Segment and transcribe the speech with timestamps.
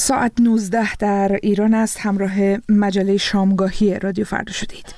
[0.00, 1.96] ساعت 19 در ایران است.
[2.00, 2.32] همراه
[2.68, 4.94] مجله شامگاهی رادیو فردا شدید.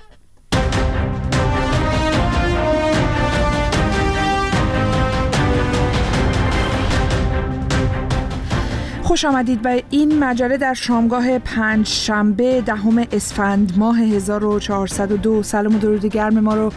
[9.02, 15.78] خوش آمدید به این مجله در شامگاه پنج شنبه دهم اسفند ماه 1402 سلام و
[15.78, 16.72] درود گرم ما رو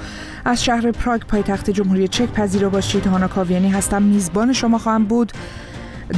[0.45, 2.31] از شهر پراگ پایتخت جمهوری چک.
[2.31, 3.07] پذیرا باشید.
[3.07, 4.01] هانا کاویانی هستم.
[4.01, 5.31] میزبان شما خواهم بود.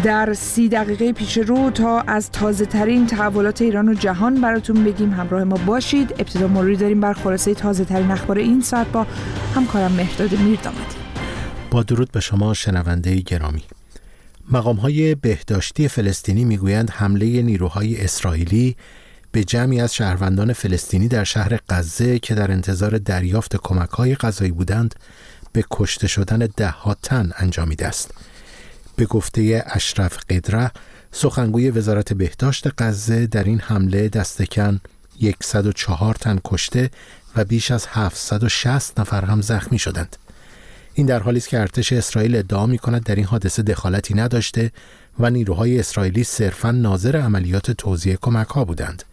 [0.04, 5.14] در سی دقیقه پیش رو تا از تازه ترین تحولات ایران و جهان براتون بگیم.
[5.14, 6.12] همراه ما باشید.
[6.12, 9.08] ابتدا مروری داریم بر خلاصه تازه ترین اخبار این ساعت با
[9.56, 10.96] همکارم مهداد میردامدی
[11.72, 13.64] با درود به شما شنونده گرامی.
[14.52, 18.76] مقام های بهداشتی فلسطینی می‌گویند حمله نیروهای اسرائیلی
[19.32, 24.52] به جمعی از شهروندان فلسطینی در شهر غزه که در انتظار دریافت کمک های غذایی
[24.52, 24.96] بودند
[25.54, 28.14] به کشته شدن ده ها تن انجامیده است.
[28.98, 30.72] به گفته اشرف قدره
[31.12, 34.80] سخنگوی وزارت بهداشت غزه در این حمله دستکن
[35.44, 36.90] 104 تن کشته
[37.36, 40.16] و بیش از 760 نفر هم زخمی شدند.
[40.94, 44.72] این در حالی است که ارتش اسرائیل ادعا می کند در این حادثه دخالتی نداشته
[45.20, 49.04] و نیروهای اسرائیلی صرفا ناظر عملیات توزیع کمک ها بودند.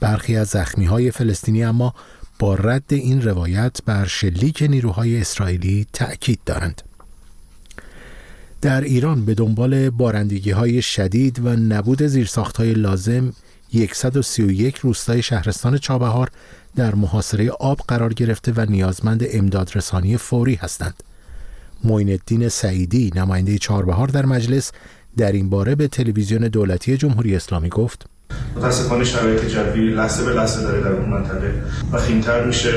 [0.00, 1.94] برخی از زخمی های فلسطینی اما
[2.38, 6.82] با رد این روایت بر شلیک نیروهای اسرائیلی تأکید دارند.
[8.62, 13.32] در ایران به دنبال بارندگی های شدید و نبود زیرساخت های لازم
[13.92, 16.30] 131 روستای شهرستان چابهار
[16.76, 21.02] در محاصره آب قرار گرفته و نیازمند امدادرسانی فوری هستند.
[21.84, 24.72] معین الدین سعیدی نماینده چهاربهار در مجلس
[25.16, 28.06] در این باره به تلویزیون دولتی جمهوری اسلامی گفت
[28.56, 31.54] متاسفانه شرایط جوی لحظه به لحظه داره در اون منطقه
[31.92, 32.72] و خیمتر میشه.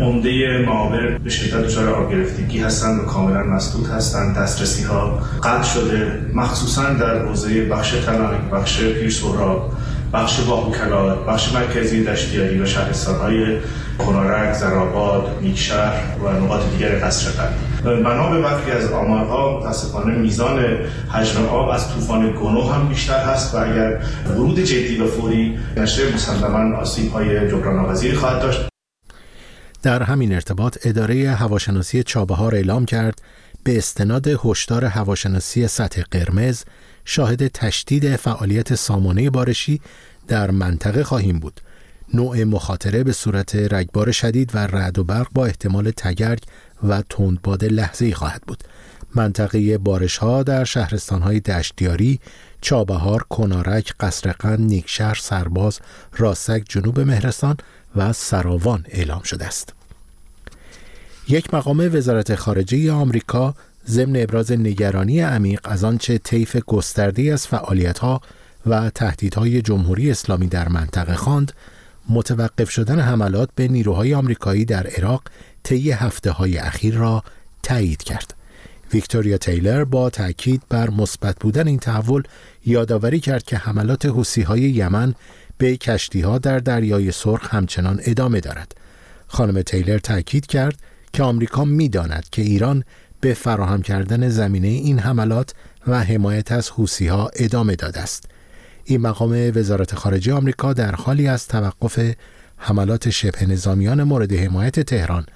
[0.00, 5.62] عمده معابر به شدت دچار آب گرفتگی هستند و کاملا مسدود هستند دسترسی ها قطع
[5.62, 6.20] شده.
[6.34, 9.72] مخصوصا در حوزه بخش تلانک بخش پیر سهراب
[10.12, 13.58] بخش باهوکلا بخش مرکزی دشتیاری و شهرستانهای
[13.98, 20.58] کنارک، زراباد، نیکشهر و نقاط دیگر قصر قلب بنا به برخی از آمارها متاسفانه میزان
[21.08, 26.14] حجم آب از طوفان گنو هم بیشتر هست و اگر ورود جدی و فوری نشه
[26.14, 28.68] مسلما آسیب های جبران خواهد داشت.
[29.82, 33.22] در همین ارتباط اداره هواشناسی چابهار اعلام کرد
[33.64, 36.64] به استناد هشدار هواشناسی سطح قرمز
[37.04, 39.80] شاهد تشدید فعالیت سامانه بارشی
[40.28, 41.60] در منطقه خواهیم بود.
[42.14, 46.42] نوع مخاطره به صورت رگبار شدید و رعد و برق با احتمال تگرگ
[46.82, 48.64] و تندباد لحظه خواهد بود
[49.14, 52.20] منطقه بارش ها در شهرستان های دشتیاری،
[52.60, 55.78] چابهار، کنارک، قصرقند، نیکشهر، سرباز،
[56.16, 57.56] راستک، جنوب مهرستان
[57.96, 59.74] و سراوان اعلام شده است.
[61.28, 63.54] یک مقام وزارت خارجه آمریکا
[63.88, 68.20] ضمن ابراز نگرانی عمیق از آنچه طیف گسترده از فعالیت‌ها
[68.66, 71.52] و تهدیدهای جمهوری اسلامی در منطقه خواند
[72.08, 75.22] متوقف شدن حملات به نیروهای آمریکایی در عراق
[75.68, 77.22] طی هفته های اخیر را
[77.62, 78.34] تایید کرد.
[78.92, 82.22] ویکتوریا تیلر با تاکید بر مثبت بودن این تحول
[82.66, 85.14] یادآوری کرد که حملات حوسی های یمن
[85.58, 88.74] به کشتی ها در دریای سرخ همچنان ادامه دارد.
[89.26, 90.78] خانم تیلر تاکید کرد
[91.12, 92.84] که آمریکا می‌داند که ایران
[93.20, 95.54] به فراهم کردن زمینه این حملات
[95.86, 98.30] و حمایت از حوسی ها ادامه داده است.
[98.84, 102.14] این مقام وزارت خارجه آمریکا در حالی از توقف
[102.56, 105.26] حملات شبه نظامیان مورد حمایت تهران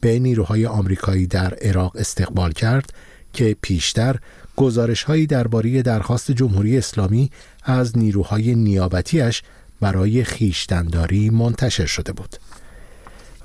[0.00, 2.92] به نیروهای آمریکایی در عراق استقبال کرد
[3.32, 4.16] که پیشتر
[4.56, 7.30] گزارش هایی درباره درخواست جمهوری اسلامی
[7.64, 9.42] از نیروهای نیابتیش
[9.80, 12.36] برای خیشتنداری منتشر شده بود.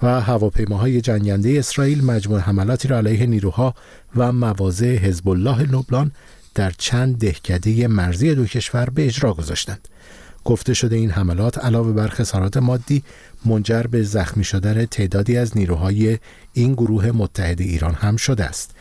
[0.02, 3.76] و هواپیماهای جنگنده اسرائیل مجموع حملاتی را علیه نیروها
[4.16, 6.12] و مواضع حزب الله لبنان
[6.56, 9.88] در چند دهکده مرزی دو کشور به اجرا گذاشتند.
[10.46, 13.04] گفته شده این حملات علاوه بر خسارات مادی
[13.46, 16.18] منجر به زخمی شدن تعدادی از نیروهای
[16.54, 18.72] این گروه متحد ایران هم شده است.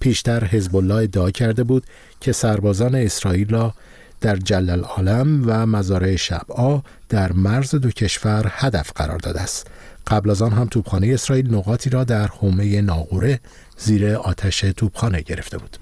[0.00, 1.84] پیشتر حزب الله ادعا کرده بود
[2.20, 3.74] که سربازان اسرائیل را
[4.20, 9.66] در جلل عالم و مزارع شبعا در مرز دو کشور هدف قرار داده است.
[10.06, 13.40] قبل از آن هم توپخانه اسرائیل نقاطی را در حومه ناغوره
[13.78, 15.76] زیر آتش توپخانه گرفته بود.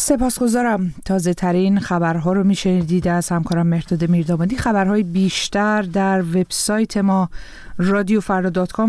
[0.00, 0.94] سپاسگزارم.
[1.04, 7.30] تازه ترین خبرها رو میشنیدید از همکارم مرداد میردامادی خبرهای بیشتر در وبسایت ما
[7.78, 8.20] رادیو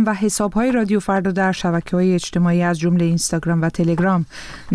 [0.07, 4.25] و حساب های رادیو فردا در شبکه های اجتماعی از جمله اینستاگرام و تلگرام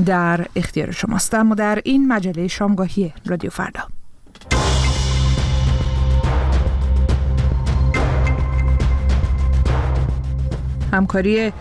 [0.07, 1.35] در اختیار شماست.
[1.35, 3.83] اما در این مجله شامگاهی رادیو فردا
[10.93, 11.53] همکاری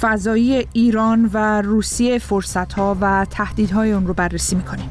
[0.00, 4.90] فضایی ایران و روسیه فرصتها و تهدیدهای اون رو بررسی می‌کنیم.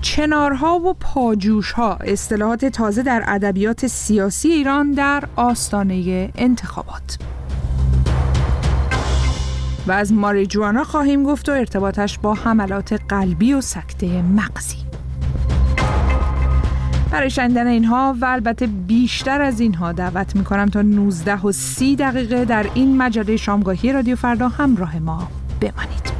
[0.00, 7.18] چنارها و پاجوشها اصطلاحات تازه در ادبیات سیاسی ایران در آستانه انتخابات.
[9.86, 14.87] و از ماریجوانا خواهیم گفت و ارتباطش با حملات قلبی و سکته مغزی.
[17.10, 22.44] برای شنیدن اینها و البته بیشتر از اینها دعوت می‌کنم تا 19 و 30 دقیقه
[22.44, 25.28] در این مجله شامگاهی رادیو فردا همراه ما
[25.60, 26.17] بمانید.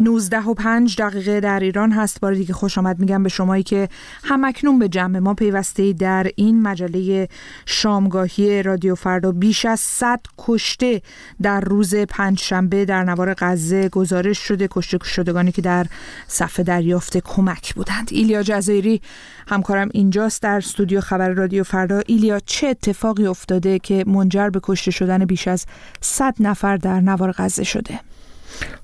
[0.00, 2.20] 19 و 5 دقیقه در ایران هست.
[2.20, 2.98] بار دیگه خوش آمد.
[2.98, 3.88] میگم به شمایی که
[4.24, 7.28] همکنون به جمع ما پیوسته در این مجله
[7.66, 9.32] شامگاهی رادیو فردا.
[9.32, 11.02] بیش از 100 کشته
[11.42, 14.68] در روز پنجشنبه در نوار غزه گزارش شده.
[14.70, 15.86] کشته شدگانی که در
[16.26, 18.08] صفحه دریافت کمک بودند.
[18.12, 19.00] ایلیا جزایری
[19.48, 20.42] همکارم اینجاست.
[20.42, 22.02] در استودیو خبر رادیو فردا.
[22.06, 25.66] ایلیا چه اتفاقی افتاده که منجر به کشته شدن بیش از
[26.00, 28.00] 100 نفر در نوار غزه شده؟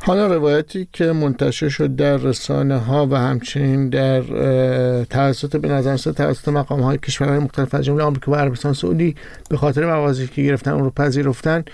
[0.04, 4.22] حالا روایتی که منتشر شد در رسانه ها و همچنین در
[5.04, 9.14] توسط به نظر توسط مقام های کشورهای مختلف از جمله آمریکا و عربستان سعودی
[9.50, 11.64] به خاطر موازی که گرفتن اون رو پذیرفتن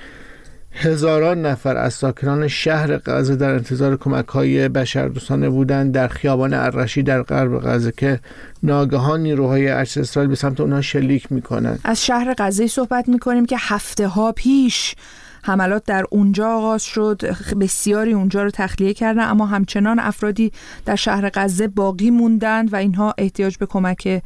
[0.75, 7.03] هزاران نفر از ساکنان شهر غزه در انتظار کمک های بشردوستانه بودند در خیابان الرشی
[7.03, 8.21] در غرب غزه که
[8.63, 11.81] ناگهان نیروهای ارتش اسرائیل به سمت اونها شلیک می‌کنند.
[11.85, 14.95] از شهر غزه صحبت می‌کنیم که هفته ها پیش
[15.43, 17.23] حملات در اونجا آغاز شد.
[17.61, 20.53] بسیاری اونجا رو تخلیه کردن اما همچنان افرادی
[20.85, 24.23] در شهر غزه باقی موندند و اینها احتیاج به کمک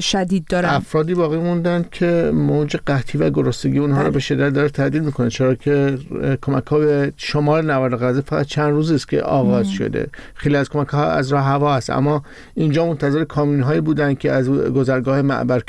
[0.00, 0.74] شدید دارند.
[0.74, 4.12] افرادی باقی موندند که موج قحطی و گرسنگی اونها رو بله.
[4.12, 5.30] به شدت داره تهدید می‌کنه.
[5.30, 5.98] چرا که
[6.42, 9.72] کمک ها به شمال نوار غزه فقط چند روز است که آغاز مم.
[9.72, 10.08] شده.
[10.34, 11.90] خیلی از کمک ها از راه هوا است.
[11.90, 12.22] اما
[12.54, 15.62] اینجا منتظر کامیون هایی بودند که از گذرگاه معبر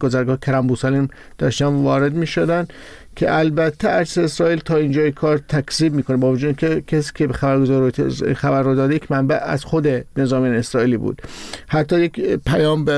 [0.00, 0.76] گذرگاه کرم
[1.38, 2.66] داشتن وارد می‌شدن.
[3.16, 7.90] که البته ارتش اسرائیل تا اینجای کار تکذیب می‌کنه با وجود که کسی که خبرگزار
[8.34, 11.22] خبر رو داده یک منبع از خود نظام اسرائیلی بود.
[11.68, 12.90] حتی یک پیام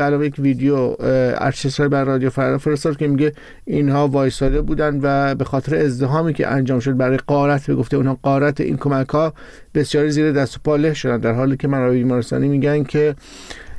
[0.00, 3.32] علاوه یک ویدیو ارتش اسرائیل بر رادیو فردا فرستاد که میگه
[3.64, 8.18] اینها وایساده بودن و به خاطر ازدهامی که انجام شد برای قارت به گفته اونها
[8.22, 9.34] قارت این کمک ها
[9.74, 11.18] بسیاری زیر دست و پا شدن.
[11.18, 13.14] در حالی که منابع بیمارستانی میگن که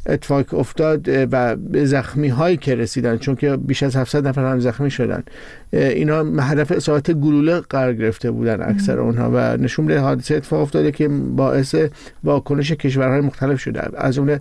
[0.06, 4.60] اتفاق افتاد و به زخمی هایی که رسیدن چون که بیش از 700 نفر هم
[4.60, 5.24] زخمی شدن.
[5.72, 10.92] اینا هدف اصابت گلوله قرار گرفته بودن اکثر اونها و نشون میده حادثه اتفاق افتاده
[10.92, 11.76] که باعث
[12.24, 13.82] واکنش کشورهای مختلف شده.
[13.98, 14.40] از اون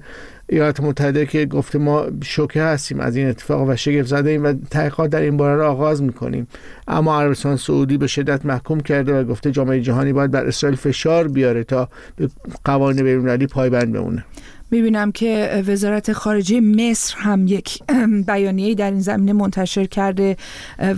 [0.48, 4.52] ایالات متحده که گفته ما شوکه هستیم از این اتفاق و شگفت زده ایم و
[4.70, 6.46] تحقیقات در این باره را آغاز می‌کنیم.
[6.88, 11.28] اما عربستان سعودی به شدت محکوم کرده و گفته جامعه جهانی باید بر اسرائیل فشار
[11.28, 12.28] بیاره تا به
[12.64, 14.24] قوانین بین‌المللی پایبند بمونه.
[14.70, 17.78] می‌بینم که وزارت خارجه مصر هم یک
[18.28, 20.36] بیانیه در این زمینه منتشر کرده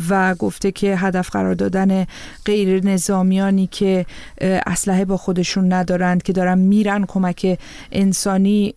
[0.08, 2.06] و گفته که هدف قرار دادن
[2.44, 4.06] غیر نظامیانی که
[4.40, 7.58] اسلحه با خودشون ندارند که دارن میرن کمک
[7.92, 8.74] انسانی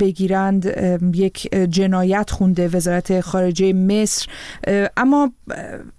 [0.00, 0.66] بگیرند
[1.14, 4.26] یک جنایت خونده وزارت خارجه مصر.
[4.96, 5.32] اما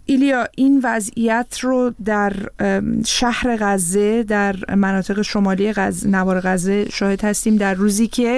[0.05, 2.33] ایلیا این وضعیت رو در
[3.05, 7.55] شهر غزه در مناطق شمالی غزه نوار غزه شاهد هستیم.
[7.55, 8.30] در روزی که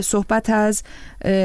[0.00, 0.82] صحبت از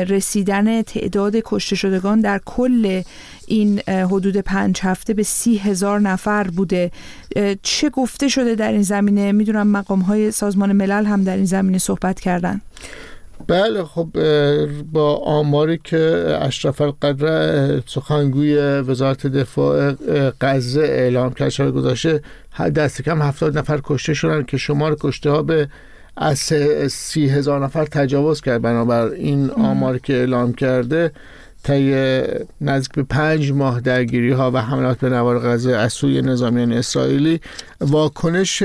[0.10, 3.02] رسیدن تعداد کشته شدگان در کل
[3.48, 6.92] این حدود پنج هفته به سی هزار نفر بوده.
[7.62, 11.78] چه گفته شده در این زمینه؟ می‌دونم مقام های سازمان ملل هم در این زمینه
[11.78, 12.62] صحبت کردن.
[13.48, 14.08] بله خب
[14.92, 15.98] با آماری که
[16.42, 19.96] اشرف القدر سخنگوی وزارت دفاع
[20.42, 22.22] غزه اعلام کرد گذاشته
[22.76, 25.68] دست کم هفتاد نفر کشته شدن که شمار کشته ها به
[26.18, 26.40] از
[26.88, 28.62] سی هزار نفر تجاوز کرد.
[28.62, 31.12] بنابر این آمار که اعلام کرده
[31.66, 32.22] طی
[32.62, 37.42] نزدیک به پنج ماه درگیری ها و حملات به نوار غزه از سوی نظامیان اسرائیلی
[37.82, 38.64] واکنش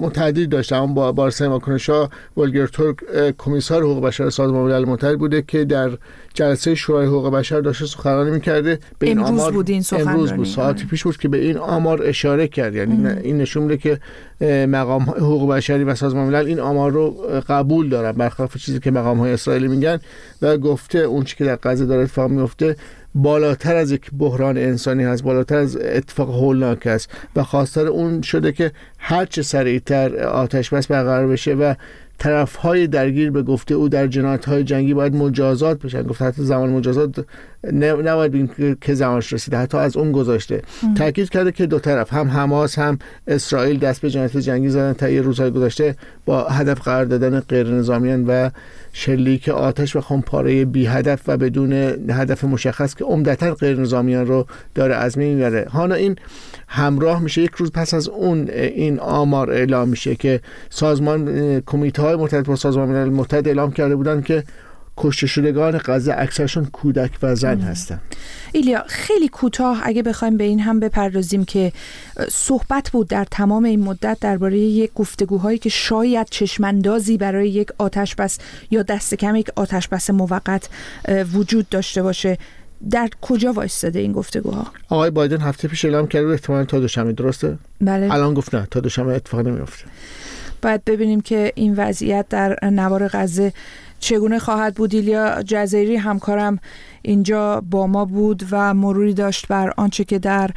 [0.00, 2.96] متعدد داشته اما با بارسای واکنش ها ولگر ترک
[3.38, 5.90] کمیسار حقوق بشر سازمان ملل متحد بوده که در
[6.34, 8.78] جلسه شورای حقوق بشر داشته سخنرانی می‌کرده.
[8.98, 10.46] به این امروز آمار بود این امروز بود.
[10.46, 12.74] ساعتی پیش بود که به این آمار اشاره کرد.
[12.74, 13.98] یعنی این نشون میده که
[14.66, 17.10] مقام حقوق بشری و سازمان ملل این آمار رو
[17.48, 20.00] قبول دارن برخلاف چیزی که مقام های اسرائیلی میگن.
[20.42, 22.76] و گفته اون چی که در غزه داره اتفاق میفته
[23.14, 28.52] بالاتر از یک بحران انسانی هست بالاتر از اتفاق هولناک است و خواستار اون شده
[28.52, 31.74] که هر چه سریعتر آتش بس برقرار بشه و
[32.22, 36.02] طرف های درگیر به گفته او در جنایت های جنگی باید مجازات بشن.
[36.02, 37.24] گفته حتی زمان مجازات
[37.72, 40.62] نباید بگیم که زمانش رسیده حتی از اون گذاشته.
[40.96, 45.08] تاکید کرده که دو طرف هم حماس هم اسرائیل دست به جنایت جنگی زدن تا
[45.08, 48.50] یه روزهای گذشته با هدف قرار دادن غیر نظامیان و
[48.92, 51.72] شلیک آتش و خمپاره بی هدف و بدون
[52.10, 55.66] هدف مشخص که عمدتا غیر نظامیان رو داره از می‌بره.
[55.70, 56.16] حالا این
[56.68, 62.16] همراه میشه یک روز پس از اون این آمار اعلام میشه که سازمان کمیته های
[62.16, 64.44] مرتبط با سازمان ملل متحد اعلام کرده بودن که
[64.96, 68.00] کشته شدگان غزه اکثرشون کودک و زن هستن.
[68.52, 71.72] ایلیا خیلی کوتاه اگه بخوایم به این هم بپردازیم که
[72.30, 78.14] صحبت بود در تمام این مدت درباره یک گفتگوهایی که شاید چشماندازی برای یک آتش
[78.14, 78.38] بس
[78.70, 80.68] یا دست کم یک آتش بس موقت
[81.34, 82.38] وجود داشته باشه.
[82.90, 87.58] در کجا وایستاده این گفتگوها؟ آقای بایدن هفته پیش اعلام کرده احتمالاً تا دوشنبه درسته؟
[87.80, 88.14] بله.
[88.14, 89.84] الان گفت نه تا دوشنبه اتفاق نمیفته
[90.62, 93.52] باید ببینیم که این وضعیت در نوار غزه
[94.02, 96.58] چگونه خواهد بود ایلیا جزیری؟ همکارم
[97.02, 100.50] اینجا با ما بود و مروری داشت بر آنچه که در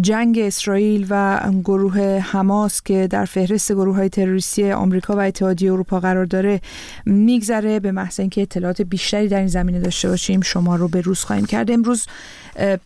[0.00, 2.00] جنگ اسرائیل و گروه
[2.32, 6.60] حماس که در فهرست گروه های تروریستی آمریکا و اتحادیه اروپا قرار داره
[7.06, 7.80] میگذره.
[7.80, 11.46] به محض اینکه اطلاعات بیشتری در این زمینه داشته باشیم شما رو به روز خواهیم
[11.46, 11.70] کرد.
[11.70, 12.06] امروز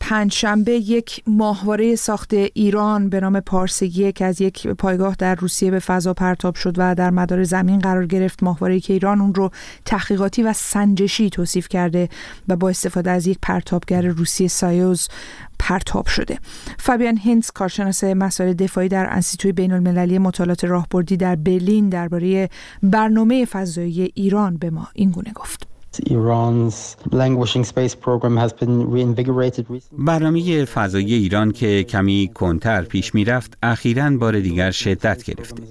[0.01, 5.79] پنجشنبه یک ماهواره ساخت ایران به نام پارس یک از یک پایگاه در روسیه به
[5.79, 9.51] فضا پرتاب شد و در مدار زمین قرار گرفت ماهواره که ایران اون رو
[9.85, 12.09] تحقیقاتی و سنجشی توصیف کرده
[12.49, 15.09] و با استفاده از یک پرتابگر روسی سایوز
[15.59, 16.39] پرتاب شده.
[16.79, 22.49] فابیان هینز کارشناس مسائل دفاعی در انسیتوی بین المللی مطالعات راهبردی در برلین درباره
[22.83, 25.76] برنامه فضایی ایران به ما اینگونه گفت.
[29.99, 35.63] برنامه فضایی ایران که کمی کنتر پیش می‌رفت اخیرا بار دیگر شدت گرفته.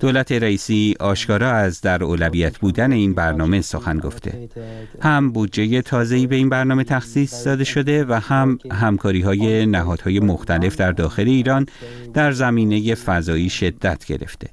[0.00, 4.48] دولت رئیسی آشکارا از در اولویت بودن این برنامه سخن گفته.
[5.02, 10.76] هم بودجه تازه‌ای به این برنامه تخصیص داده شده و هم همکاری های نهادهای مختلف
[10.76, 11.66] در داخل ایران
[12.14, 14.48] در زمینه فضایی شدت گرفته.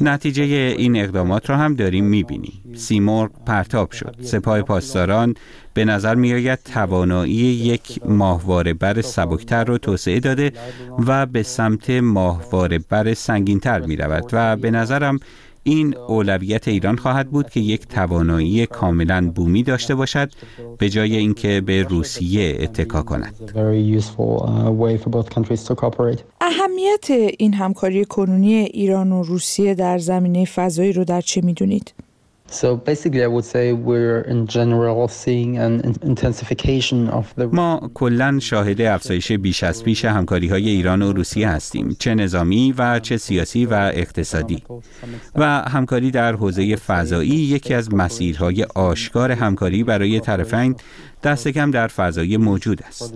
[0.00, 0.44] نتیجه
[0.78, 2.62] این اقدامات را هم داریم می‌بینیم.
[2.74, 4.16] سیمرغ پرتاب شد.
[4.22, 5.34] سپاه پاسداران
[5.74, 10.52] به نظر میآید توانایی یک ماهواره بر سبکتر را توسعه داده
[11.06, 15.20] و به سمت ماهواره بر سنگینتر می رود و به نظرم
[15.66, 20.32] این اولویت ایران خواهد بود که یک توانایی کاملا بومی داشته باشد
[20.78, 23.52] به جای اینکه به روسیه اتکا کند.
[26.40, 31.94] اهمیت این همکاری کنونی ایران و روسیه در زمینه فضایی رو در چه می‌دونید؟
[37.52, 42.74] ما کلا شاهد افزایش بیش از پیش همکاری های ایران و روسیه هستیم چه نظامی
[42.78, 44.62] و چه سیاسی و اقتصادی.
[45.34, 50.76] و همکاری در حوزه فضایی یکی از مسیرهای آشکار همکاری برای طرفین
[51.24, 53.14] دست کم در فضای موجود است.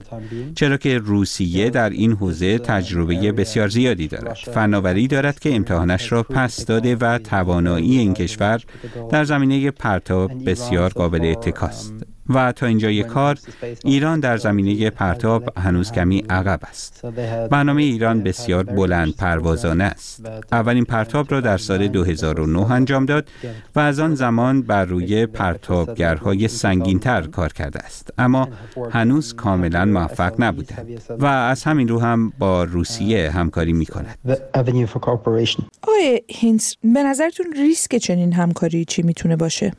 [0.54, 4.34] چرا که روسیه در این حوزه تجربه بسیار زیادی دارد.
[4.34, 8.64] فناوری دارد که امتحانش را پس داده و توانایی این کشور
[9.10, 11.94] در زمینه پرتاب بسیار قابل اتکاست.
[12.28, 13.38] و تا اینجای کار
[13.84, 17.06] ایران در زمینه پرتاب هنوز کمی عقب است.
[17.50, 20.26] برنامه ایران بسیار بلند پروازانه است.
[20.52, 23.28] اولین پرتاب را در سال 2009 انجام داد
[23.76, 28.10] و از آن زمان بر روی پرتابگرهای سنگینتر کار کرده است.
[28.18, 28.48] اما
[28.90, 30.74] هنوز کاملا موفق نبوده
[31.18, 34.18] و از همین رو هم با روسیه همکاری می کند.
[35.82, 39.72] آقای هینس به نظرتون ریسک چنین همکاری چی می‌تونه باشه؟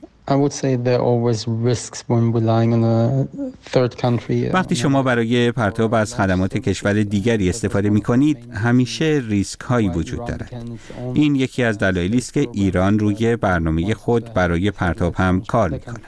[4.54, 10.26] وقتی شما برای پرتاب از خدمات کشور دیگری استفاده می کنید همیشه ریسک هایی وجود
[10.26, 10.66] دارد
[11.14, 15.80] این یکی از دلایلی است که ایران روی برنامه خود برای پرتاب هم کار می
[15.80, 16.02] کند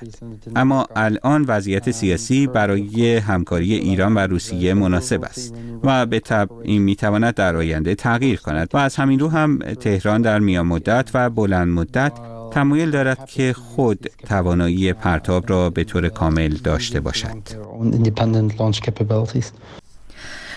[0.56, 6.82] اما الان وضعیت سیاسی برای همکاری ایران و روسیه مناسب است و به طب این
[6.82, 11.10] می تواند در آینده تغییر کند و از همین رو هم تهران در میان مدت
[11.13, 12.13] و بلند مدت
[12.51, 17.38] تمایل دارد که خود توانایی پرتاب را به طور کامل داشته باشد.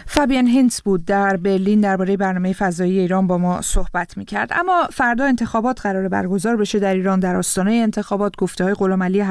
[0.07, 4.89] فابیان هینس بود در برلین درباره برنامه فضایی ایران با ما صحبت می کرد اما
[4.93, 7.21] فردا انتخابات قرار برگزار بشه در ایران.
[7.21, 9.25] در آستانه انتخابات گفته های غلام علی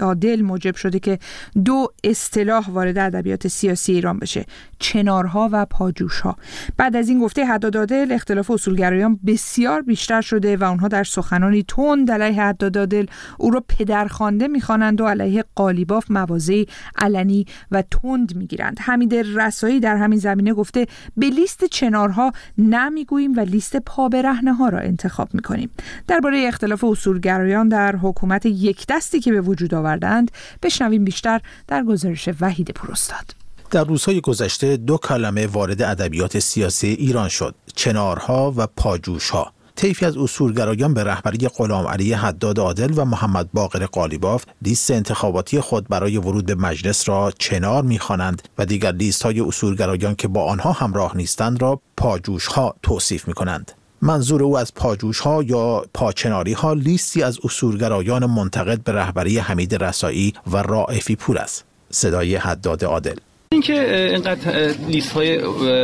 [0.00, 1.18] عادل موجب شده که
[1.64, 4.44] دو اصطلاح وارد ادبیات سیاسی ایران بشه
[4.78, 6.36] چنارها و پاجوشها.
[6.76, 11.62] بعد از این گفته حداد عادل اختلاف اصولگرایان بسیار بیشتر شده و اونها در سخنانی
[11.68, 13.06] تند علیه حداد عادل
[13.38, 16.66] او را پدرخوانده می‌خوانند و علیه قالیباف موازی
[16.96, 18.76] علنی و تند می‌گیرند.
[18.80, 24.78] حمید رسایی در همین زمینه گفته به لیست چنارها نمی‌گوییم و لیست پابرهنه ها را
[24.78, 25.70] انتخاب می‌کنیم.
[26.08, 30.30] درباره اختلاف اصولگرایان در حکومت یک دستی که به وجود آوردند
[30.62, 33.34] بشنویم بیشتر در گزارش وحید پروستاد.
[33.70, 39.52] در روزهای گذشته دو کلمه وارد ادبیات سیاسی ایران شد چنارها و پاجوشها.
[39.76, 45.60] طیفی از اصولگرایان به رهبری غلام علی حداد عادل و محمد باقر قالیباف لیست انتخاباتی
[45.60, 50.44] خود برای ورود به مجلس را چنار می‌خوانند و دیگر لیست های اصولگرایان که با
[50.44, 53.72] آنها همراه نیستند را پاجوش ها توصیف می کنند.
[54.02, 59.84] منظور او از پاجوش ها یا پاچناری ها لیستی از اصولگرایان منتقد به رهبری حمید
[59.84, 61.64] رسایی و رائفی پور است.
[61.90, 63.16] صدای حداد عادل
[63.52, 65.36] اینکه اینقدر لیست های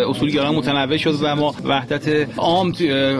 [0.08, 2.72] اصولگرایان متنوع شد و ما وحدت عام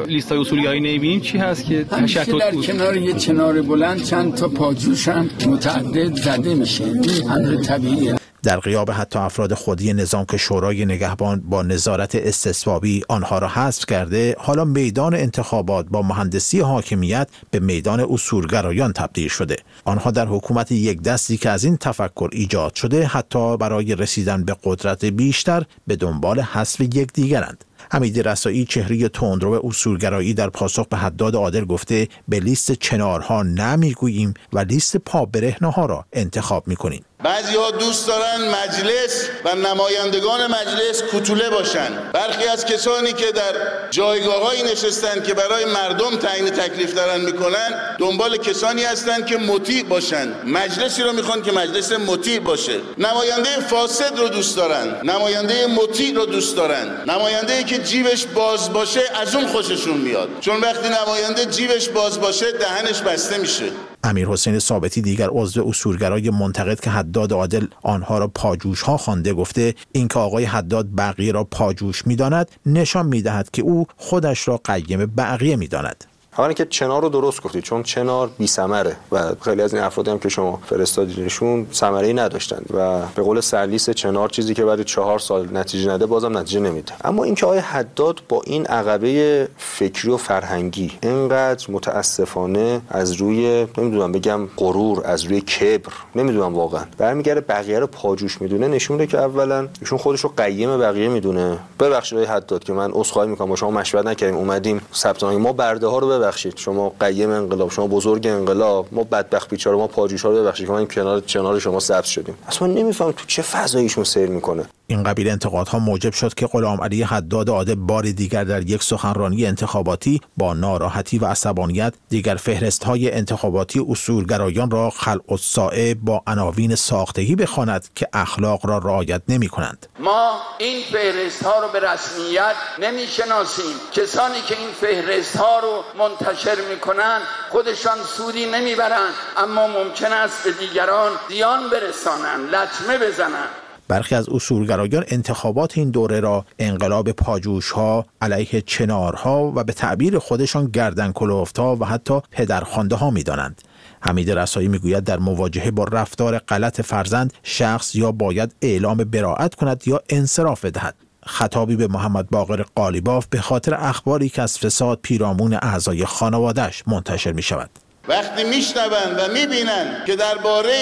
[0.07, 4.49] لیست های اصولگرایی نمی‌بینیم چی هست که تشتت در کنار یه چنار بلند چند تا
[4.49, 6.85] پاجوش هم متعدد زده میشه.
[6.85, 8.18] این امر طبیعیه.
[8.43, 13.87] در قیاب حتی افراد خودی نظام که شورای نگهبان با نظارت استثبابی آنها را حذف
[13.87, 19.57] کرده حالا میدان انتخابات با مهندسی حاکمیت به میدان اصولگرایان تبدیل شده.
[19.85, 24.57] آنها در حکومت یک دستی که از این تفکر ایجاد شده حتی برای رسیدن به
[24.65, 27.65] قدرت بیشتر به دنبال حذف یکدیگرند.
[27.91, 34.35] حمید رسایی چهره تندرو اصولگرایی در پاسخ به حداد عادل گفته به لیست چنارها نمی‌گوییم
[34.53, 37.05] و لیست پابرهنه ها را انتخاب می‌کنیم.
[37.25, 41.99] بعضی ها دوست دارن مجلس و نمایندگان مجلس کتوله باشن.
[42.13, 43.53] برخی از کسانی که در
[43.91, 49.85] جایگاه هایی نشستن که برای مردم تعیین تکلیف دارن می‌کنن دنبال کسانی هستند که مطیع
[49.85, 50.35] باشن.
[50.45, 52.81] مجلسی رو می‌خوان که مجلس مطیع باشه.
[52.99, 55.01] نماینده فاسد رو دوست دارن.
[55.05, 57.05] نماینده مطیع رو دوست دارن.
[57.07, 60.29] نماینده که جیبش باز باشه از اون خوششون میاد.
[60.41, 63.65] چون وقتی نماینده جیبش باز باشه دهنش بسته میشه.
[64.09, 69.33] امیر حسین ثابتی دیگر عضو اصولگرای منتقد که حداد عادل آنها را پاجوش ها خوانده
[69.33, 75.07] گفته اینکه آقای حداد بقیه را پاجوش می‌داند نشان می‌دهد که او خودش را قیم
[75.07, 76.05] بقیه می‌داند.
[76.39, 80.11] اولا که چنار رو درست گفتید چون چنار بی ثمره و خیلی از این افرادی
[80.11, 84.83] هم که شما فرستادینشون ثمره ای نداشتن و به قول سرلیس چنار چیزی که بعد
[84.83, 86.93] چهار سال نتیجه نده بازم نتیجه نمیده.
[87.05, 94.13] اما اینکه آقای حداد با این عقبه فکری و فرهنگی اینقدر متاسفانه از روی نمی‌دونم
[94.13, 99.19] بگم غرور از روی کبر نمی‌دونم واقعا برمیگره بقیه رو پاجوش می‌دونه نشون میده که
[99.19, 101.59] اولا ایشون خودش رو قیم بقیه می‌دونه.
[101.81, 105.87] ببخشید آقای حداد که من عذرخواهی می‌کنم با شما مشورت نکردیم اومدیم ثبت ما برده
[105.87, 106.57] ها رو ببخشید.
[106.57, 110.73] شما قیم انقلاب شما بزرگ انقلاب ما بدبخت بیچاره ما پاجوش ها رو ببخشید که
[110.73, 112.39] ما این کنار کنار شما سبز شدیم.
[112.49, 114.65] اصلا نمیفهم تو چه فضاییشون سیر می‌کنه.
[114.91, 119.47] این قبیل انتقادها موجب شد که غلام علی حداد عاده بار دیگر در یک سخنرانی
[119.47, 126.75] انتخاباتی با ناراحتی و عصبانیت دیگر فهرست های انتخاباتی اصولگرایان را خلق الساعه با عناوین
[126.75, 129.87] ساختگی بخواند که اخلاق را رعایت نمی کنند.
[130.01, 136.57] ما این فهرست ها رو به رسمیت نمی‌شناسیم کسانی که این فهرست ها رو منتشر
[136.71, 137.21] می‌کنن
[137.51, 145.05] خودشان سودی نمی‌برند اما ممکن است به دیگران زیان برسانند لطمه بزنند برخی از اصولگرایان
[145.09, 151.77] انتخابات این دوره را انقلاب پاجوش ها علیه چنارها و به تعبیر خودشان گردن کلوفتا
[151.77, 153.63] و حتی پدرخوانده ها می دانند.
[154.01, 159.83] حمید رسایی می‌گوید در مواجهه با رفتار غلط فرزند شخص یا باید اعلام براعت کند
[159.87, 160.95] یا انصراف بدهد
[161.27, 167.33] خطابی به محمد باقر قالیباف به خاطر اخباری که از فساد پیرامون اعضای خانوادهش منتشر
[167.33, 167.71] می شود.
[168.09, 170.79] وقتی میشنوند و می‌بینند که درباره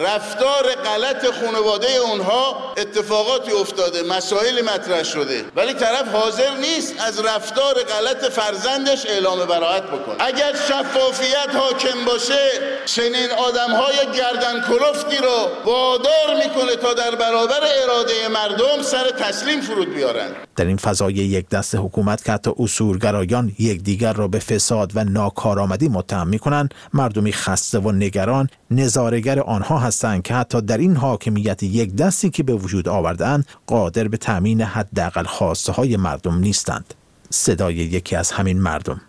[0.00, 5.44] رفتار غلط خانواده اونها اتفاقاتی افتاده مسائل مطرح شده.
[5.56, 10.16] ولی طرف حاضر نیست از رفتار غلط فرزندش اعلام براعت بکنه.
[10.18, 12.48] اگر شفافیت حاکم باشه
[12.84, 19.94] چنین آدمهای گردن کلفتی رو وادار می‌کنه تا در برابر اراده مردم سر تسلیم فرود
[19.94, 20.28] بیارن.
[20.56, 25.88] در این فضای یک دست حکومت که حتی اصولگرایان یکدیگر را به فساد و ناکارآمدی
[25.88, 31.96] متهم می‌کنند مردمی خسته و نگران نظارگر آنها هستند که حتی در این حاکمیت یک
[31.96, 36.94] دستی که به وجود آوردن قادر به تامین حداقل خواسته های مردم نیستند.
[37.30, 39.00] صدای یکی از همین مردم.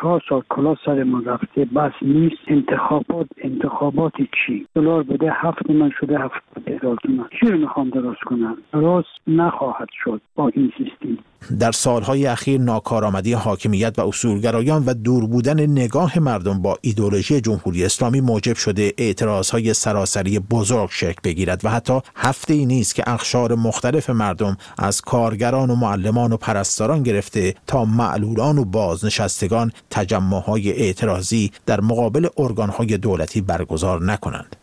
[0.00, 2.36] چهار سال کلا سر ما رفته بس نیست.
[2.46, 8.20] انتخابات انتخاباتی چی؟ دلار بده هفت من شده هفت هزار تومن چی رو می‌خوام درست
[8.20, 11.18] کنم؟ درست نخواهد شد با این سیستم.
[11.58, 17.84] در سالهای اخیر ناکارآمدی حاکمیت و اصولگرایان و دور بودن نگاه مردم با ایدولوژی جمهوری
[17.84, 23.54] اسلامی موجب شده اعتراضهای سراسری بزرگ شکل بگیرد و حتی هفته ای نیست که اخشار
[23.54, 31.52] مختلف مردم از کارگران و معلمان و پرستاران گرفته تا معلولان و بازنشستگان تجمعهای اعتراضی
[31.66, 34.56] در مقابل ارگانهای دولتی برگزار نکنند.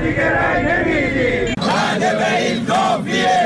[0.00, 3.42] دیگه رای نمیدیم بعد به این کافیه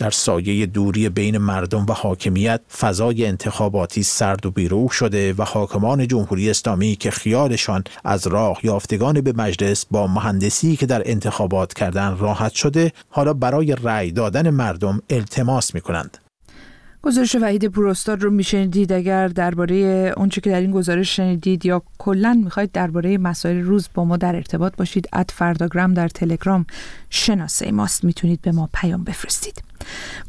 [0.00, 6.08] در سایه دوری بین مردم و حاکمیت فضای انتخاباتی سرد و بیروح شده و حاکمان
[6.08, 12.16] جمهوری اسلامی که خیالشان از راه یافتگان به مجلس با مهندسی که در انتخابات کردن
[12.18, 16.18] راحت شده حالا برای رأی دادن مردم التماس می کنند.
[17.02, 18.92] گزارش وحید پوراستاد رو میشنیدید.
[18.92, 19.76] اگر درباره
[20.16, 24.36] اونچه که در این گزارش شنیدید یا کلا می‌خواید درباره مسائل روز با ما در
[24.36, 26.66] ارتباط باشید اد فرداگرام در تلگرام
[27.10, 28.04] شناسه ماست.
[28.04, 29.62] می‌تونید به ما پیام بفرستید.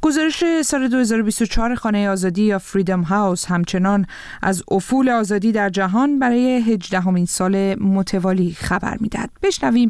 [0.01, 4.05] گزارش سال 2024 خانه آزادی یا فریدم هاوس همچنان
[4.41, 9.29] از افول آزادی در جهان برای هجدهمین سال متوالی خبر می‌دهد.
[9.43, 9.89] بشنویم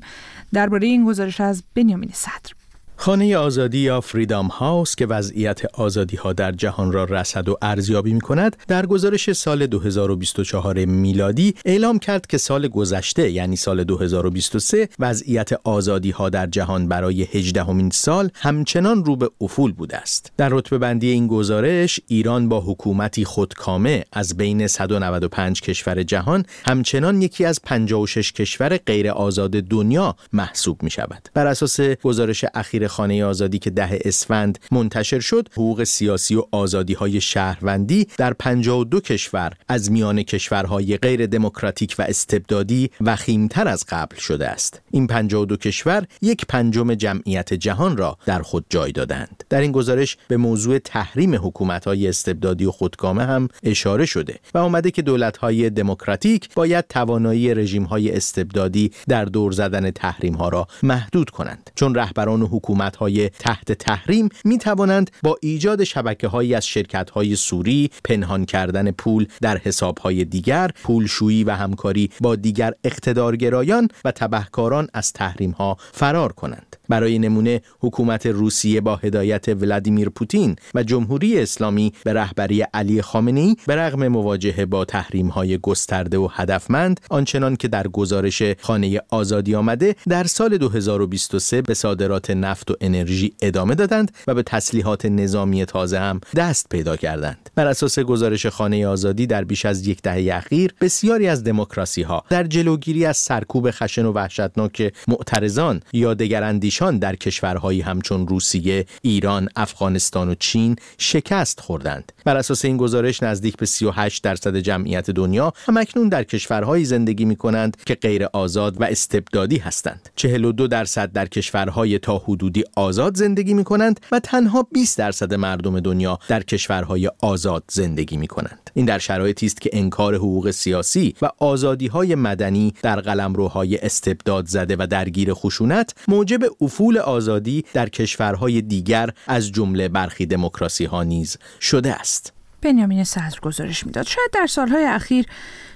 [0.53, 2.60] درباره این گزارش از بنیامین صدر.
[3.01, 8.13] خانه آزادی یا فریدام هاوس که وضعیت آزادی ها در جهان را رصد و ارزیابی
[8.13, 14.89] می کند در گزارش سال 2024 میلادی اعلام کرد که سال گذشته یعنی سال 2023
[14.99, 20.31] وضعیت آزادی ها در جهان برای 18 همین سال همچنان رو به افول بوده است.
[20.37, 27.21] در رتبه بندی این گزارش ایران با حکومتی خودکامه از بین 195 کشور جهان همچنان
[27.21, 33.25] یکی از 56 کشور غیر آزاد دنیا محسوب می شود بر اساس گزارش اخیر خانه
[33.25, 39.53] آزادی که ده اسفند منتشر شد حقوق سیاسی و آزادی های شهروندی در 52 کشور
[39.67, 44.81] از میان کشورهای غیر دموکراتیک و استبدادی وخیمتر از قبل شده است.
[44.91, 49.43] این 52 کشور یک پنجم جمعیت جهان را در خود جای دادند.
[49.49, 54.57] در این گزارش به موضوع تحریم حکومت های استبدادی و خودکامه هم اشاره شده و
[54.57, 60.49] آمده که دولت های دموکراتیک باید توانایی رژیم های استبدادی در دور زدن تحریم ها
[60.49, 61.69] را محدود کنند.
[61.75, 67.35] چون رهبران حکومت های تحت تحریم می توانند با ایجاد شبکه هایی از شرکت های
[67.35, 74.11] سوری پنهان کردن پول در حساب های دیگر پولشویی و همکاری با دیگر اقتدارگرایان و
[74.11, 76.75] تبهکاران از تحریم ها فرار کنند.
[76.89, 83.55] برای نمونه حکومت روسیه با هدایت ولادیمیر پوتین و جمهوری اسلامی به رهبری علی خامنه‌ای
[83.67, 89.55] به رغم مواجهه با تحریم های گسترده و هدفمند آنچنان که در گزارش خانه آزادی
[89.55, 95.65] آمده در سال 2023 به صادرات نفت و انرژی ادامه دادند و به تسلیحات نظامی
[95.65, 100.35] تازه هم دست پیدا کردند بر اساس گزارش خانه آزادی در بیش از یک دهه
[100.37, 106.97] اخیر بسیاری از دموکراسی ها در جلوگیری از سرکوب خشن و وحشتناک معترضان یا دگراندیشان
[106.97, 112.11] در کشورهایی همچون روسیه، ایران، افغانستان و چین شکست خوردند.
[112.25, 117.35] بر اساس این گزارش نزدیک به 38 درصد جمعیت دنیا همکنون در کشورهایی زندگی می
[117.35, 120.09] کنند که غیر آزاد و استبدادی هستند.
[120.15, 122.17] 42 درصد در کشورهای تا
[122.51, 128.17] حدودی آزاد زندگی می کنند و تنها 20 درصد مردم دنیا در کشورهای آزاد زندگی
[128.17, 128.71] می کنند.
[128.73, 134.45] این در شرایطی است که انکار حقوق سیاسی و آزادی های مدنی در قلمروهای استبداد
[134.45, 141.03] زده و درگیر خشونت موجب افول آزادی در کشورهای دیگر از جمله برخی دموکراسی ها
[141.03, 142.40] نیز شده است.
[142.61, 144.05] بنیامین صدر گزارش می‌داد.
[144.07, 145.25] شاید در سالهای اخیر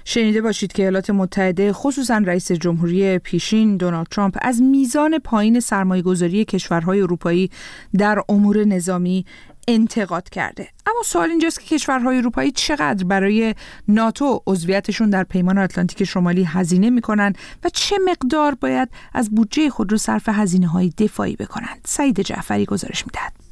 [0.04, 6.02] شنیده باشید که ایالات متحده خصوصا رئیس جمهوری پیشین دونالد ترامپ از میزان پایین سرمایه
[6.02, 7.50] گذاری کشورهای اروپایی
[7.98, 9.26] در امور نظامی
[9.68, 10.68] انتقاد کرده.
[10.86, 13.54] اما سوال اینجاست که کشورهای اروپایی چقدر برای
[13.88, 17.32] ناتو عضویتشون در پیمان آتلانتیک شمالی هزینه می‌کنن
[17.64, 22.64] و چه مقدار باید از بودجه خود رو صرف هزینه های دفاعی بکنند سعید جعفری
[22.64, 23.45] گزارش می‌دهد.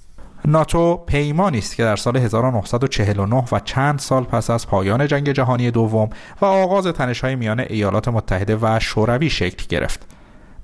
[0.46, 5.70] ناتو پیمانی است که در سال 1949 و چند سال پس از پایان جنگ جهانی
[5.70, 10.06] دوم و آغاز تنش‌های میان ایالات متحده و شوروی شکل گرفت.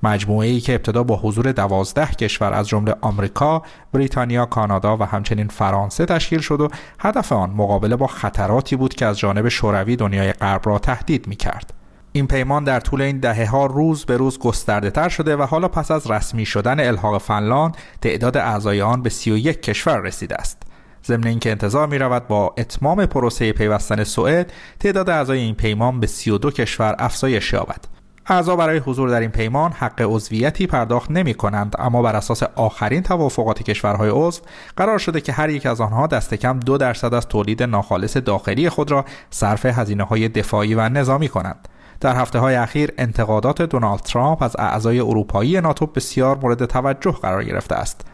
[0.03, 3.63] مجموعه ای که ابتدا با حضور دوازده کشور از جمله آمریکا،
[3.93, 6.67] بریتانیا، کانادا و همچنین فرانسه تشکیل شد و
[6.99, 11.35] هدف آن مقابله با خطراتی بود که از جانب شوروی دنیای غرب را تهدید می
[11.35, 11.80] کرد.
[12.13, 15.67] این پیمان در طول این دهه ها روز به روز گسترده تر شده و حالا
[15.67, 20.61] پس از رسمی شدن الحاق فنلاند تعداد اعضای آن به 31 کشور رسیده است.
[21.05, 26.07] ضمن اینکه انتظار می رود با اتمام پروسه پیوستن سوئد تعداد اعضای این پیمان به
[26.07, 27.85] 32 کشور افزایش یابد.
[28.27, 33.03] اعضا برای حضور در این پیمان حق عضویتی پرداخت نمی کنند اما بر اساس آخرین
[33.03, 34.41] توافقات کشورهای عضو
[34.77, 38.69] قرار شده که هر یک از آنها دست کم دو درصد از تولید ناخالص داخلی
[38.69, 41.67] خود را صرف هزینه های دفاعی و نظامی کنند
[42.01, 47.43] در هفته های اخیر انتقادات دونالد ترامپ از اعضای اروپایی ناتو بسیار مورد توجه قرار
[47.43, 48.05] گرفته است.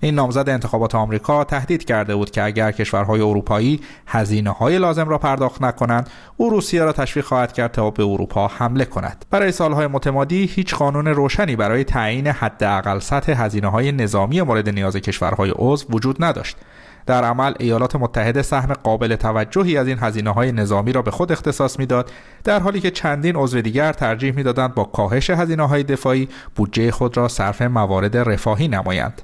[0.00, 5.18] این نامزد انتخابات آمریکا تهدید کرده بود که اگر کشورهای اروپایی هزینه های لازم را
[5.18, 9.24] پرداخت نکنند او روسیه را تشویق خواهد کرد تا به اروپا حمله کند.
[9.30, 14.96] برای سالهای متمادی هیچ قانون روشنی برای تعیین حداقل سطح هزینه های نظامی مورد نیاز
[14.96, 16.56] کشورهای عضو وجود نداشت.
[17.06, 21.32] در عمل ایالات متحده سهم قابل توجهی از این هزینه های نظامی را به خود
[21.32, 22.10] اختصاص می‌داد
[22.44, 27.16] در حالی که چندین عضو دیگر ترجیح می‌دادند با کاهش هزینه های دفاعی بودجه خود
[27.16, 29.22] را صرف موارد رفاهی نمایند.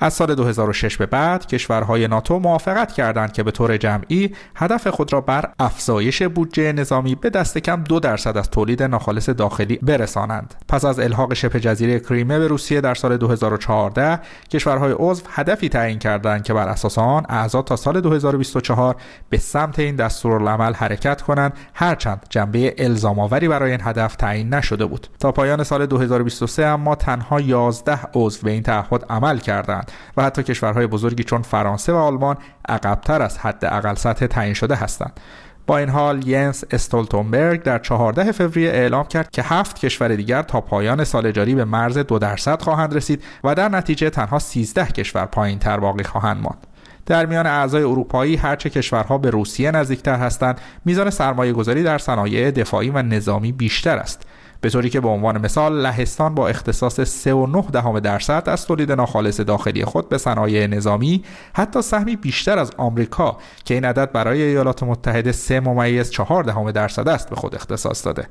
[0.00, 5.12] از سال 2006 به بعد کشورهای ناتو موافقت کردند که به طور جمعی هدف خود
[5.12, 10.54] را بر افزایش بودجه نظامی به دست کم دو درصد از تولید ناخالص داخلی برسانند.
[10.68, 15.98] پس از الحاق شبه جزیره کریمه به روسیه در سال 2014 کشورهای عضو هدفی تعیین
[15.98, 18.96] کردند که بر اساس آن اعضا تا سال 2024
[19.30, 24.86] به سمت این دستورالعمل حرکت کنند هرچند جنبه الزام آوری برای این هدف تعیین نشده
[24.86, 25.06] بود.
[25.20, 29.89] تا پایان سال 2023 اما تنها 11 عضو به این تعهد عمل کردند.
[30.16, 32.36] و حتی کشورهای بزرگی چون فرانسه و آلمان
[32.68, 35.20] عقبتر از حد اقل سطح تعیین شده هستند
[35.66, 40.60] با این حال ینس استولتونبرگ در 14 فوریه اعلام کرد که هفت کشور دیگر تا
[40.60, 45.26] پایان سال جاری به مرز دو درصد خواهند رسید و در نتیجه تنها 13 کشور
[45.26, 46.66] پایین تر باقی خواهند ماند.
[47.06, 52.50] در میان اعضای اروپایی هرچه کشورها به روسیه نزدیکتر هستند میزان سرمایه گذاری در صنایع
[52.50, 54.26] دفاعی و نظامی بیشتر است
[54.60, 59.40] به طوری که به عنوان مثال لهستان با اختصاص 3.9 دهم درصد از تولید ناخالص
[59.40, 64.82] داخلی خود به صنایع نظامی حتی سهمی بیشتر از آمریکا که این عدد برای ایالات
[64.82, 68.28] متحده 3 ممیز 4 دهم درصد است به خود اختصاص داده.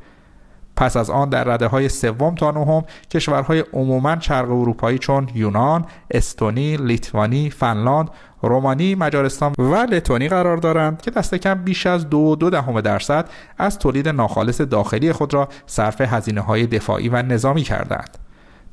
[0.80, 5.86] پس از آن در رده های سوم تا نهم کشورهای عموما شرق اروپایی چون یونان،
[6.12, 8.10] استونی، لیتوانی، فنلاند،
[8.42, 13.30] رومانی، مجارستان و لتونی قرار دارند که دست کم بیش از دو دو دهم درصد
[13.58, 18.18] از تولید ناخالص داخلی خود را صرف هزینه های دفاعی و نظامی کردند.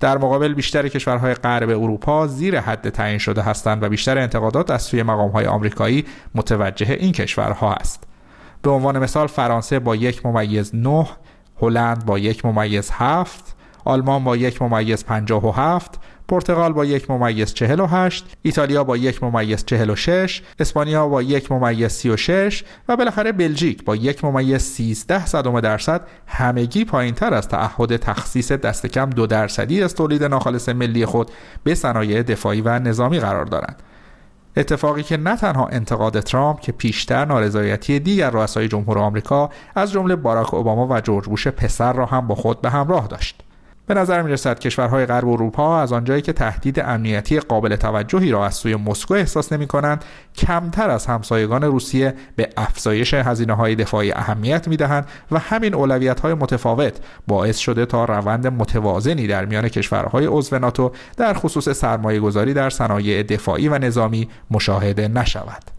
[0.01, 4.83] در مقابل بیشتر کشورهای غرب اروپا زیر حد تعیین شده هستند و بیشتر انتقادات از
[4.83, 8.05] سوی مقامهای آمریکایی متوجه این کشورها است.
[8.63, 11.07] به عنوان مثال فرانسه با یک ممیز نه
[11.63, 17.11] هلند با یک ممیز هفت آلمان با یک ممیز پنجاه و هفت پرتغال با یک
[17.11, 21.93] ممیز چهل و هشت ایتالیا با یک ممیز چهل و شش اسپانیا با یک ممیز
[21.93, 22.11] سی
[22.89, 26.07] و بالاخره بلژیک با یک ممیز سیزده صدم درصد.
[26.27, 31.31] همگی پایین تر از تعهد تخصیص دست کم دو درصدی از تولید ناخالص ملی خود
[31.65, 33.83] به صنایع دفاعی و نظامی قرار دارند.
[34.57, 40.17] اتفاقی که نه تنها انتقاد ترامپ که پیشتر نارضایتی دیگر رؤسای جمهور آمریکا از جمله
[40.17, 43.46] باراک اوباما و جورج بوش پسر را هم با خود به همراه داشت.
[43.87, 48.47] به نظر می رسد کشورهای غرب اروپا از آنجایی که تهدید امنیتی قابل توجهی را
[48.47, 50.05] از سوی مسکو احساس نمی کنند
[50.37, 56.21] کمتر از همسایگان روسیه به افزایش هزینه های دفاعی اهمیت می دهند و همین اولویت
[56.21, 62.21] های متفاوت باعث شده تا روند متوازنی در میان کشورهای عضو ناتو در خصوص سرمایه
[62.21, 65.76] گذاری در صنایع دفاعی و نظامی مشاهده نشود.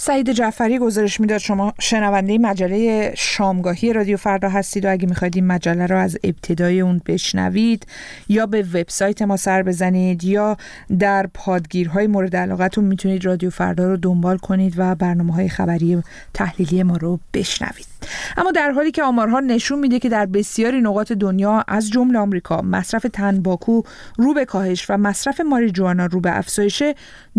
[0.00, 5.46] سعید جعفری گزارش می‌داد شما شنونده مجله شامگاهی رادیو فردا هستید و اگه می‌خواید این
[5.46, 7.86] مجله رو از ابتدای اون بشنوید
[8.28, 10.56] یا به وبسایت ما سر بزنید یا
[10.98, 16.02] در پادگیرهای مورد علاقتون می‌تونید رادیو فردا رو دنبال کنید و برنامه های خبری
[16.34, 17.97] تحلیلی ما رو بشنوید.
[18.36, 22.62] اما در حالی که آمارها نشون میده که در بسیاری نقاط دنیا از جمله آمریکا
[22.62, 23.82] مصرف تنباکو
[24.18, 26.82] رو به کاهش و مصرف ماریجوانا رو به افزایش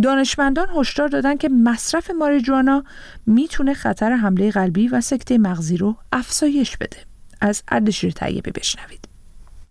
[0.04, 2.84] دانشمندان هشدار دادن که مصرف ماریجوانا
[3.26, 6.98] می‌تونه خطر حمله قلبی و سکته مغزی رو افزایش بده.
[7.42, 9.10] از اردشیر طیبه بشنوید.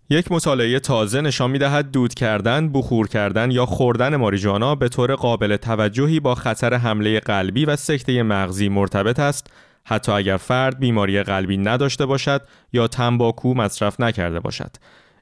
[0.09, 5.57] یک مطالعه تازه نشان می‌دهد دود کردن، بخور کردن یا خوردن ماریجوانا به طور قابل
[5.57, 9.47] توجهی با خطر حمله قلبی و سکته مغزی مرتبط است.
[9.89, 12.41] حتی اگر فرد بیماری قلبی نداشته باشد
[12.73, 14.71] یا تنباکو مصرف نکرده باشد.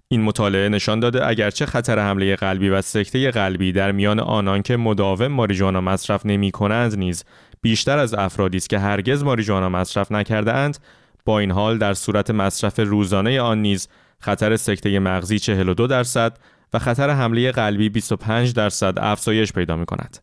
[0.08, 4.77] این مطالعه نشان داده اگرچه خطر حمله قلبی و سکته قلبی در میان آنان که
[4.77, 7.23] مداوم ماریجوانا مصرف نمی کنند نیز
[7.62, 10.77] بیشتر از افرادی است که هرگز ماریجوانا مصرف نکرده اند
[11.25, 13.88] با این حال در صورت مصرف روزانه آن نیز
[14.19, 16.38] خطر سکته مغزی 42 درصد
[16.73, 20.17] و خطر حمله قلبی 25 درصد افزایش پیدا می کند.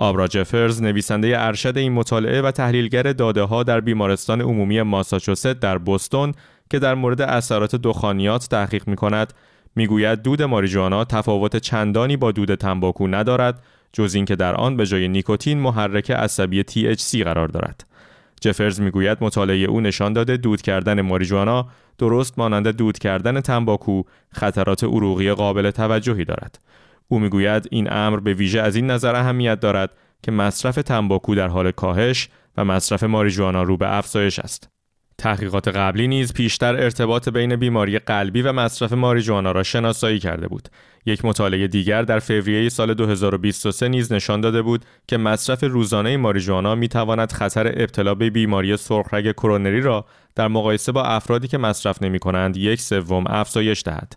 [0.00, 5.78] آبرا جفرز نویسنده ارشد این مطالعه و تحلیلگر داده ها در بیمارستان عمومی ماساچوست در
[5.78, 6.34] بوستون
[6.70, 9.32] که در مورد اثرات دخانیات تحقیق می کند
[9.76, 15.08] می‌گوید دود ماریجوانا تفاوت چندانی با دود تنباکو ندارد جز اینکه در آن به جای
[15.08, 17.86] نیکوتین محرک عصبی THC قرار دارد.
[18.40, 24.84] جفرز می‌گوید مطالعه او نشان داده دود کردن ماریجوانا درست مانند دود کردن تنباکو خطرات
[24.84, 26.58] عروقی قابل توجهی دارد.
[27.08, 29.90] او می‌گوید این امر به ویژه از این نظر اهمیت دارد
[30.22, 34.68] که مصرف تنباکو در حال کاهش و مصرف ماریجوانا رو به افزایش است.
[35.18, 40.68] تحقیقات قبلی نیز پیشتر ارتباط بین بیماری قلبی و مصرف ماریجوانا را شناسایی کرده بود.
[41.06, 46.74] یک مطالعه دیگر در فوریه سال 2023 نیز نشان داده بود که مصرف روزانه ماریجوانا
[46.74, 52.02] می تواند خطر ابتلا به بیماری سرخرگ کرونری را در مقایسه با افرادی که مصرف
[52.02, 54.12] نمی کنند یک سوم افزایش دهد.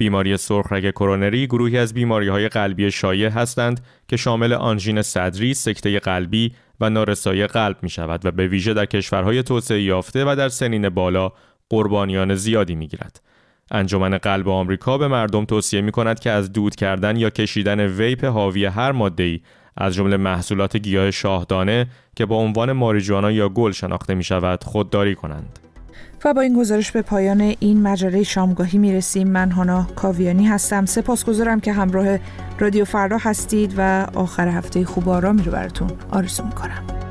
[0.00, 5.98] بیماری سرخرگ کرونری گروهی از بیماری های قلبی شایع هستند که شامل آنژین صدری، سکته
[5.98, 10.48] قلبی و نارسایی قلب می شود و به ویژه در کشورهای توسعه یافته و در
[10.48, 11.32] سنین بالا
[11.70, 13.20] قربانیان زیادی می گیرد.
[13.70, 18.24] انجمن قلب آمریکا به مردم توصیه می کند که از دود کردن یا کشیدن ویپ
[18.24, 19.40] حاوی هر ماده
[19.76, 21.86] از جمله محصولات گیاه شاهدانه
[22.16, 25.69] که با عنوان ماریجوانا یا گل شناخته می شود خودداری کنند.
[26.24, 30.86] و با این گزارش به پایان این مجله شامگاهی می رسیم من هانا کاویانی هستم.
[30.86, 32.18] سپاسگزارم که همراه
[32.58, 37.09] رادیو فردا هستید و آخر هفته خوب آرامی رو براتون آرزو می کنم